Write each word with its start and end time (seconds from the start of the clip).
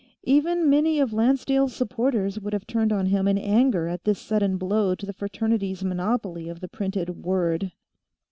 Even 0.23 0.67
many 0.67 0.99
of 0.99 1.13
Lancedale's 1.13 1.75
supporters 1.75 2.39
would 2.39 2.53
have 2.53 2.65
turned 2.65 2.91
on 2.91 3.05
him 3.05 3.27
in 3.27 3.37
anger 3.37 3.87
at 3.87 4.03
this 4.03 4.17
sudden 4.17 4.57
blow 4.57 4.95
to 4.95 5.05
the 5.05 5.13
Fraternities' 5.13 5.83
monopoly 5.83 6.49
of 6.49 6.59
the 6.59 6.67
printed 6.67 7.23
Word. 7.23 7.71